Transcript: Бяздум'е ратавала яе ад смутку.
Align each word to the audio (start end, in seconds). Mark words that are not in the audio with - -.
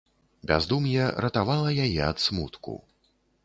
Бяздум'е 0.51 1.05
ратавала 1.27 1.77
яе 1.87 2.01
ад 2.09 2.17
смутку. 2.27 2.73